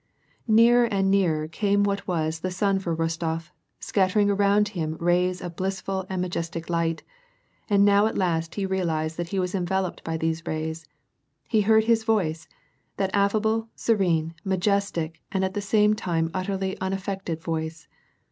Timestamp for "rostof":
2.95-3.51